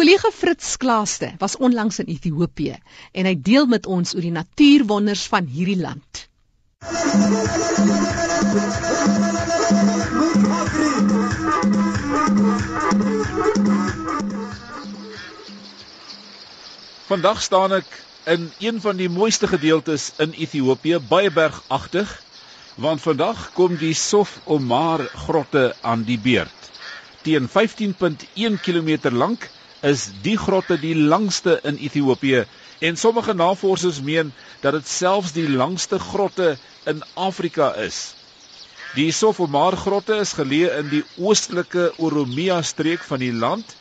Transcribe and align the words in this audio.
Kollega 0.00 0.30
Fritz 0.32 0.76
Klaaste 0.76 1.34
was 1.38 1.56
onlangs 1.56 1.98
in 1.98 2.06
Ethiopië 2.08 2.78
en 3.12 3.26
hy 3.28 3.34
deel 3.48 3.66
met 3.68 3.84
ons 3.84 4.14
oor 4.16 4.24
die 4.24 4.32
natuurwonders 4.32 5.26
van 5.28 5.44
hierdie 5.44 5.76
land. 5.76 6.22
Vandag 17.10 17.44
staan 17.44 17.76
ek 17.82 18.00
in 18.24 18.48
een 18.56 18.80
van 18.80 18.96
die 18.96 19.12
mooiste 19.12 19.52
gedeeltes 19.52 20.14
in 20.16 20.32
Ethiopië, 20.32 21.04
baie 21.12 21.28
bergagtig, 21.28 22.08
want 22.80 23.04
vandag 23.04 23.50
kom 23.52 23.76
die 23.76 23.92
Sof 23.92 24.38
Omar 24.48 25.04
grotte 25.28 25.74
aan 25.84 26.08
die 26.08 26.16
beurt. 26.16 26.72
Teen 27.20 27.52
15.1 27.52 28.62
km 28.64 29.12
lank 29.12 29.50
is 29.82 30.10
die 30.22 30.36
grotte 30.36 30.76
die 30.78 30.94
langste 30.94 31.60
in 31.64 31.76
Ethiopië 31.76 32.44
en 32.80 32.96
sommige 32.96 33.34
navorsers 33.34 34.00
meen 34.02 34.32
dat 34.60 34.72
dit 34.72 34.88
selfs 34.88 35.32
die 35.32 35.48
langste 35.48 35.98
grotte 35.98 36.58
in 36.84 37.02
Afrika 37.14 37.74
is. 37.74 38.14
Die 38.94 39.10
Sof 39.12 39.40
Omar 39.40 39.76
grotte 39.76 40.16
is 40.20 40.34
geleë 40.36 40.78
in 40.82 40.88
die 40.92 41.04
oostelike 41.16 41.92
Oromia 41.96 42.62
streek 42.62 43.04
van 43.06 43.22
die 43.22 43.32
land 43.32 43.76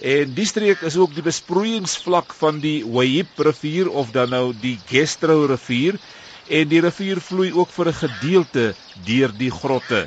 En 0.00 0.30
die 0.32 0.46
streek 0.48 0.80
is 0.88 0.94
ook 0.96 1.12
die 1.12 1.22
besproeiingsvlak 1.24 2.32
van 2.32 2.62
die 2.64 2.78
Wahib 2.88 3.40
rivier 3.44 3.90
of 3.92 4.14
dan 4.16 4.30
nou 4.32 4.54
die 4.56 4.78
Gestro 4.88 5.44
rivier 5.50 5.98
en 6.48 6.70
die 6.70 6.80
rivier 6.80 7.20
vloei 7.20 7.50
ook 7.52 7.68
vir 7.74 7.90
'n 7.90 7.98
gedeelte 7.98 8.64
deur 8.94 9.36
die 9.36 9.50
grotte. 9.50 10.00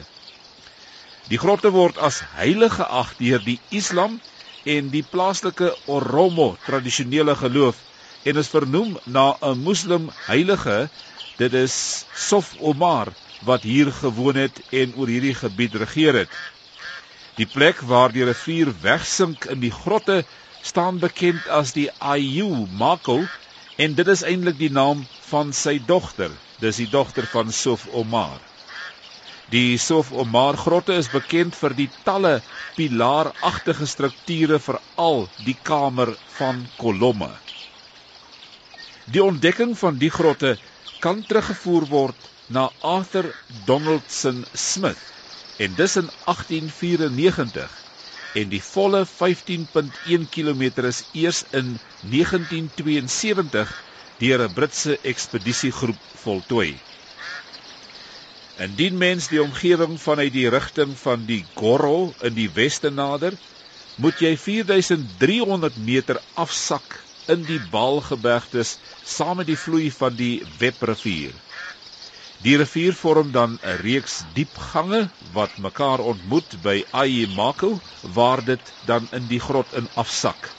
Die 1.29 1.37
grotte 1.37 1.69
word 1.69 1.97
as 1.97 2.23
heilig 2.33 2.73
geag 2.73 3.13
deur 3.21 3.39
die 3.39 3.59
Islam 3.69 4.17
en 4.65 4.89
die 4.93 5.03
plaaslike 5.03 5.73
Oromo 5.91 6.53
tradisionele 6.65 7.35
geloof 7.35 7.79
en 8.23 8.39
is 8.39 8.51
vernoem 8.51 8.95
na 9.05 9.35
'n 9.41 9.59
moslim 9.63 10.09
heilige. 10.27 10.89
Dit 11.37 11.53
is 11.53 12.05
Sof 12.15 12.55
Omar 12.59 13.07
wat 13.45 13.63
hier 13.63 13.91
gewoon 13.91 14.35
het 14.35 14.61
en 14.71 14.93
oor 14.95 15.07
hierdie 15.07 15.35
gebied 15.35 15.75
regeer 15.75 16.13
het. 16.13 16.29
Die 17.35 17.45
plek 17.45 17.81
waar 17.81 18.11
die 18.11 18.23
rivier 18.23 18.73
wegsink 18.81 19.45
in 19.45 19.59
die 19.59 19.71
grotte 19.71 20.23
staan 20.61 20.99
bekend 20.99 21.47
as 21.49 21.73
die 21.73 21.89
Ayu 21.99 22.67
Mako 22.77 23.19
en 23.77 23.93
dit 23.93 24.07
is 24.07 24.23
eintlik 24.23 24.57
die 24.59 24.71
naam 24.71 25.05
van 25.29 25.53
sy 25.53 25.79
dogter. 25.87 26.31
Dis 26.59 26.75
die 26.75 26.89
dogter 26.89 27.25
van 27.25 27.51
Sof 27.51 27.87
Omar. 27.93 28.52
Die 29.53 29.77
Sof 29.77 30.07
Omar 30.11 30.55
grotte 30.57 30.95
is 30.99 31.07
bekend 31.13 31.53
vir 31.61 31.73
die 31.77 31.91
talle 32.09 32.29
pilaaragtige 32.79 33.85
strukture 33.91 34.57
veral 34.67 35.19
die 35.49 35.53
kamer 35.69 36.15
van 36.37 36.63
kolomme. 36.83 37.27
Die 39.05 39.21
ontdekking 39.21 39.75
van 39.77 39.99
die 40.01 40.09
grotte 40.15 40.55
kan 41.05 41.21
teruggevoer 41.29 41.85
word 41.91 42.31
na 42.57 42.63
Arthur 42.93 43.29
Donaldson 43.69 44.39
Smith 44.57 45.03
en 45.67 45.75
dis 45.81 45.99
in 46.01 46.09
1894 46.33 47.75
en 48.41 48.49
die 48.55 48.61
volle 48.71 49.03
15.1 49.11 50.25
km 50.37 50.63
is 50.89 51.03
eers 51.25 51.43
in 51.61 51.75
1972 52.15 53.75
deur 54.25 54.47
'n 54.47 54.53
Britse 54.57 54.97
ekspedisiegroep 55.13 56.01
voltooi. 56.25 56.71
Indien 58.61 58.97
mens 58.97 59.27
die 59.31 59.41
omgewing 59.41 59.95
vanuit 60.01 60.33
die 60.33 60.49
rigting 60.53 60.91
van 60.99 61.23
die 61.25 61.39
Gorro 61.57 62.13
in 62.21 62.35
die 62.37 62.49
weste 62.53 62.91
nader, 62.93 63.33
moet 63.97 64.21
jy 64.21 64.35
4300 64.37 65.79
meter 65.87 66.19
afsak 66.37 66.99
in 67.33 67.47
die 67.49 67.57
Baalgebergtes 67.73 68.75
saam 69.15 69.39
met 69.41 69.49
die 69.49 69.57
vloei 69.57 69.89
van 69.91 70.13
die 70.19 70.35
Webrivier. 70.61 71.33
Die 72.45 72.57
rivier 72.61 72.93
vorm 72.93 73.31
dan 73.31 73.57
'n 73.57 73.77
reeks 73.81 74.21
diep 74.37 74.57
gange 74.69 75.01
wat 75.33 75.57
mekaar 75.57 76.03
ontmoet 76.13 76.57
by 76.61 76.83
Ayimako 76.91 77.79
waar 78.19 78.43
dit 78.45 78.73
dan 78.85 79.07
in 79.11 79.27
die 79.27 79.39
grot 79.39 79.73
in 79.73 79.87
afsak. 79.95 80.51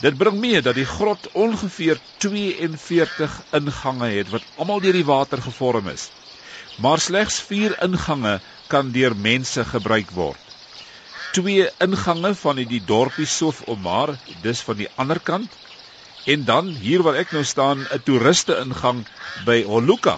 Dit 0.00 0.18
bring 0.18 0.38
mee 0.40 0.62
dat 0.62 0.74
die 0.74 0.86
grot 0.86 1.26
ongeveer 1.32 1.98
42 2.18 3.40
ingange 3.52 4.10
het 4.18 4.30
wat 4.30 4.46
almal 4.56 4.80
deur 4.80 4.92
die 4.92 5.08
water 5.10 5.42
gevorm 5.42 5.88
is. 5.88 6.10
Maar 6.82 6.98
slegs 6.98 7.40
4 7.40 7.82
ingange 7.82 8.40
kan 8.68 8.92
deur 8.92 9.16
mense 9.16 9.64
gebruik 9.64 10.10
word. 10.10 10.40
Twee 11.32 11.70
ingange 11.78 12.34
van 12.34 12.56
die 12.56 12.82
dorpie 12.84 13.26
Sof 13.26 13.62
Omar, 13.66 14.18
dis 14.42 14.60
van 14.60 14.76
die 14.76 14.88
ander 14.96 15.20
kant 15.20 15.56
En 16.26 16.44
dan 16.44 16.72
hier 16.82 17.02
waar 17.06 17.14
ek 17.20 17.32
nou 17.34 17.44
staan, 17.46 17.84
'n 17.86 18.02
toeriste 18.06 18.54
ingang 18.58 19.04
by 19.46 19.62
Holuka 19.62 20.16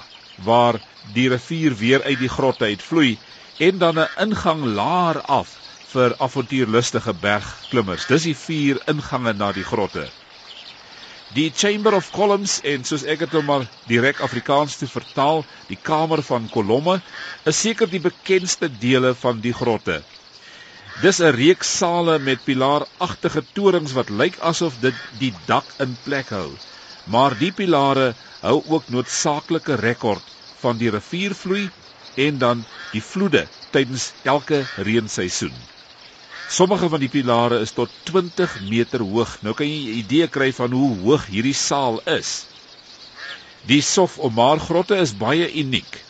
waar 0.49 0.79
die 1.17 1.29
rivier 1.29 1.75
weer 1.77 2.03
uit 2.03 2.19
die 2.23 2.31
grotte 2.37 2.65
uitvloei 2.65 3.19
en 3.67 3.79
dan 3.83 4.01
'n 4.01 4.09
ingang 4.25 4.63
laer 4.79 5.21
af 5.39 5.51
vir 5.93 6.15
avontuurlustige 6.27 7.15
bergklimmers. 7.27 8.07
Dis 8.07 8.23
die 8.23 8.37
vier 8.47 8.81
ingange 8.95 9.33
na 9.33 9.53
die 9.53 9.69
grotte. 9.73 10.09
Die 11.37 11.50
Chamber 11.53 11.93
of 11.93 12.06
Columns 12.11 12.55
en 12.65 12.84
soos 12.89 13.03
ek 13.05 13.21
dit 13.21 13.34
nou 13.37 13.43
maar 13.44 13.66
direk 13.91 14.21
Afrikaans 14.25 14.78
te 14.81 14.87
vertaal, 14.89 15.43
die 15.69 15.77
kamer 15.77 16.22
van 16.25 16.47
kolomme, 16.55 16.94
is 17.44 17.59
seker 17.66 17.91
die 17.93 18.00
bekendste 18.00 18.71
dele 18.84 19.11
van 19.25 19.43
die 19.44 19.53
grotte. 19.53 19.99
Dis 21.05 21.21
'n 21.21 21.37
reeks 21.37 21.75
sale 21.83 22.17
met 22.19 22.41
pilaaragtige 22.49 23.44
torings 23.59 23.93
wat 23.99 24.09
lyk 24.11 24.41
asof 24.41 24.81
dit 24.81 25.05
die 25.21 25.33
dak 25.53 25.77
in 25.84 25.97
plek 26.09 26.33
hou. 26.33 26.49
Maar 27.12 27.37
die 27.44 27.53
pilare 27.53 28.15
hou 28.43 28.59
ook 28.65 28.88
noodsaaklike 28.88 29.77
rekord 29.84 30.25
van 30.65 30.81
die 30.81 30.91
riviervloei 30.91 31.69
en 32.27 32.38
dan 32.38 32.65
die 32.93 33.05
vloede 33.05 33.49
tydens 33.71 34.12
elke 34.25 34.65
reenseisoen. 34.77 35.55
Sommige 36.49 36.89
van 36.89 37.01
die 37.01 37.11
pilare 37.13 37.59
is 37.61 37.75
tot 37.77 37.91
20 38.09 38.59
meter 38.71 39.03
hoog. 39.05 39.37
Nou 39.45 39.55
kan 39.55 39.69
jy 39.69 39.81
'n 39.85 39.99
idee 40.03 40.29
kry 40.29 40.53
van 40.53 40.73
hoe 40.73 40.91
hoog 41.05 41.27
hierdie 41.27 41.55
saal 41.55 42.01
is. 42.19 42.47
Die 43.69 43.83
Sof 43.83 44.19
Omar 44.19 44.59
grotte 44.59 44.97
is 44.97 45.13
baie 45.13 45.53
uniek 45.53 46.05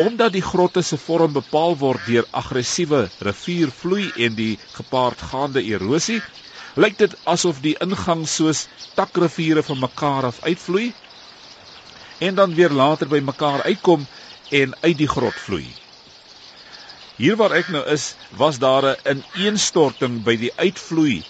omdat 0.00 0.32
die 0.32 0.42
grotte 0.42 0.82
se 0.82 0.96
vorm 0.96 1.32
bepaal 1.32 1.74
word 1.76 2.06
deur 2.06 2.26
aggressiewe 2.40 3.00
riviervloei 3.26 4.06
en 4.26 4.36
die 4.38 4.58
gepaardgaande 4.78 5.62
erosie, 5.74 6.20
lyk 6.76 6.96
dit 7.02 7.16
asof 7.34 7.60
die 7.64 7.74
ingang 7.84 8.22
soos 8.28 8.66
takriviere 8.96 9.62
van 9.66 9.80
mekaar 9.82 10.30
af 10.30 10.40
uitvloei 10.40 10.92
en 12.28 12.34
dan 12.34 12.54
weer 12.54 12.72
later 12.82 13.08
by 13.12 13.20
mekaar 13.24 13.62
uitkom 13.68 14.06
en 14.62 14.74
uit 14.80 14.96
die 14.98 15.08
grot 15.08 15.40
vloei. 15.40 15.66
Hier 17.20 17.36
waar 17.36 17.52
ek 17.52 17.66
nou 17.68 17.82
is, 17.92 18.14
was 18.40 18.58
daar 18.62 18.84
'n 19.12 19.18
ineenstorting 19.36 20.22
by 20.24 20.36
die 20.40 20.52
uitvloei 20.56 21.20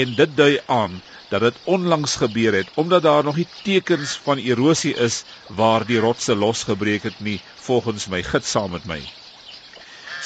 en 0.00 0.10
dit 0.18 0.36
dui 0.36 0.58
aan 0.66 0.98
dat 1.30 1.40
dit 1.40 1.60
onlangs 1.64 2.16
gebeur 2.20 2.52
het 2.52 2.68
omdat 2.82 3.02
daar 3.02 3.24
nog 3.24 3.36
nie 3.40 3.46
tekens 3.64 4.18
van 4.26 4.38
erosie 4.38 4.92
is 5.06 5.22
waar 5.60 5.86
die 5.88 6.00
rotse 6.04 6.36
losgebreek 6.36 7.02
het 7.08 7.20
nie 7.20 7.38
volgens 7.68 8.06
my 8.12 8.22
gids 8.22 8.50
saam 8.50 8.70
met 8.76 8.84
my. 8.84 9.00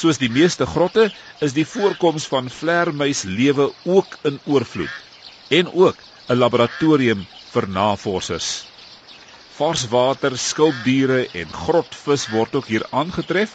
Soos 0.00 0.18
die 0.18 0.30
meeste 0.40 0.66
grotte 0.66 1.10
is 1.38 1.54
die 1.54 1.66
voorkoms 1.66 2.26
van 2.26 2.50
vlermuis 2.50 3.22
lewe 3.22 3.70
ook 3.84 4.18
in 4.26 4.40
oorvloed 4.44 4.98
en 5.60 5.70
ook 5.72 6.02
'n 6.28 6.38
laboratorium 6.42 7.26
vir 7.52 7.68
navorsers. 7.68 8.64
Varswater, 9.56 10.38
skulpdiere 10.38 11.28
en 11.32 11.52
grotvis 11.52 12.26
word 12.34 12.54
ook 12.54 12.66
hier 12.66 12.86
aangetref. 12.90 13.54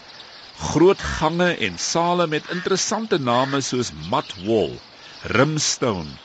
Groot 0.58 1.02
gange 1.02 1.56
en 1.66 1.76
sale 1.78 2.26
met 2.28 2.48
interessante 2.50 3.20
name 3.22 3.60
soos 3.62 3.92
Mudwall, 3.94 4.80
Rimstone, 5.22 6.16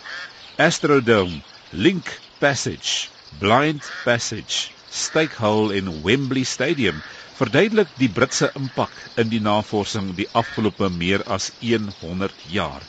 Astrodome, 0.57 1.43
Link 1.71 2.09
Passage, 2.41 3.11
Blind 3.39 3.91
Passage, 4.05 4.73
Stakehole 4.89 5.77
en 5.77 6.01
Wembley 6.03 6.45
Stadium 6.45 7.03
verduidelik 7.37 7.93
die 8.01 8.09
Britse 8.09 8.49
impak 8.57 8.97
in 9.21 9.29
die 9.29 9.41
navorsing 9.41 10.15
die 10.17 10.31
afgelope 10.33 10.89
meer 10.89 11.29
as 11.29 11.51
100 11.61 12.49
jaar. 12.57 12.89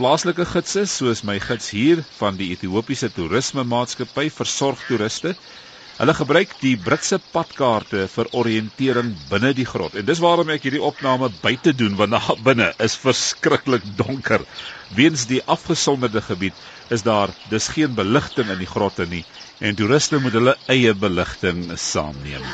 Plaaslike 0.00 0.48
gidse 0.54 0.86
soos 0.88 1.22
my 1.24 1.36
gids 1.40 1.68
hier 1.72 2.00
van 2.16 2.40
die 2.40 2.48
Ethiopiese 2.56 3.12
Toerisme 3.12 3.64
Maatskappy 3.64 4.30
versorg 4.32 4.82
toeriste 4.88 5.36
Hulle 5.96 6.12
gebruik 6.12 6.50
die 6.60 6.74
Britse 6.76 7.16
padkaarte 7.32 8.02
vir 8.12 8.28
oriëntering 8.36 9.14
binne 9.30 9.54
die 9.56 9.64
grot. 9.64 9.94
En 9.96 10.04
dis 10.04 10.20
waarom 10.20 10.50
ek 10.52 10.66
hierdie 10.68 10.82
opname 10.84 11.30
buite 11.44 11.72
doen 11.72 11.96
want 11.96 12.12
daar 12.12 12.42
binne 12.48 12.66
is 12.84 12.98
verskriklik 13.00 13.86
donker. 13.96 14.44
Weens 14.98 15.24
die 15.30 15.40
afgesonderde 15.56 16.20
gebied 16.26 16.92
is 16.92 17.06
daar 17.06 17.32
dis 17.48 17.70
geen 17.72 17.96
beligting 17.96 18.52
in 18.52 18.60
die 18.60 18.68
grotte 18.68 19.08
nie 19.08 19.24
en 19.64 19.78
toeriste 19.78 20.20
moet 20.20 20.36
hulle 20.36 20.56
eie 20.68 20.92
beligting 20.92 21.64
saamneem. 21.80 22.44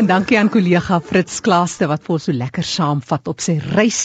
En 0.00 0.06
dankie 0.06 0.38
aan 0.38 0.48
kollega 0.48 0.96
Fritz 1.04 1.40
Klaaste 1.44 1.84
wat 1.90 2.04
vir 2.06 2.14
ons 2.14 2.26
so 2.28 2.32
lekker 2.32 2.64
saamvat 2.64 3.28
op 3.28 3.42
sy 3.44 3.58
reis 3.74 3.98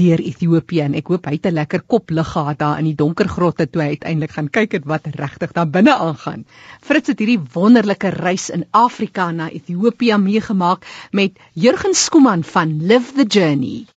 deur 0.00 0.18
Ethiopië 0.18 0.82
en 0.86 0.96
ek 0.98 1.12
hoop 1.12 1.28
hy 1.30 1.36
het 1.36 1.46
'n 1.46 1.54
lekker 1.58 1.84
kop 1.86 2.10
lig 2.10 2.32
gehad 2.32 2.58
daar 2.58 2.78
in 2.82 2.88
die 2.90 2.96
donker 2.98 3.28
grotte 3.28 3.68
toe 3.70 3.82
hy 3.82 3.88
uiteindelik 3.94 4.34
gaan 4.34 4.50
kyk 4.50 4.72
het 4.72 4.90
wat 4.92 5.06
regtig 5.06 5.52
daar 5.52 5.70
binne 5.70 5.94
aangaan. 5.94 6.44
Fritz 6.82 7.08
het 7.08 7.18
hierdie 7.22 7.40
wonderlike 7.54 8.10
reis 8.18 8.50
in 8.50 8.66
Afrika 8.70 9.30
na 9.30 9.48
Ethiopië 9.50 10.18
meegemaak 10.18 10.86
met 11.12 11.38
Jurgen 11.52 11.94
Skuman 11.94 12.42
van 12.44 12.80
Live 12.82 13.12
the 13.14 13.26
Journey. 13.38 13.86